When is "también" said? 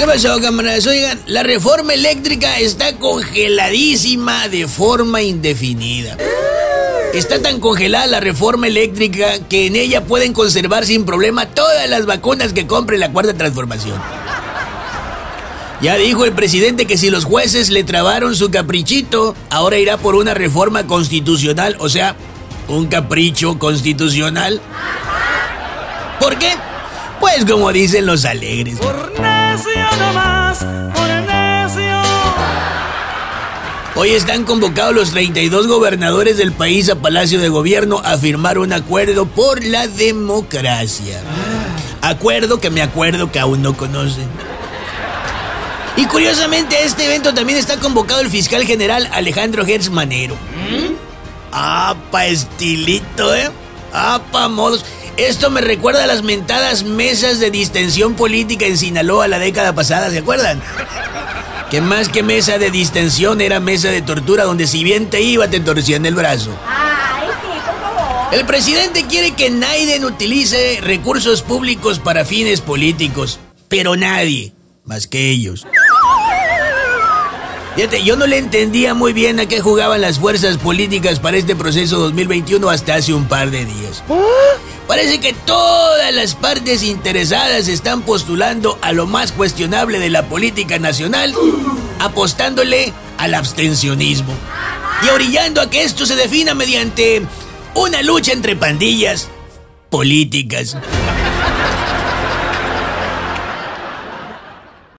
47.34-47.58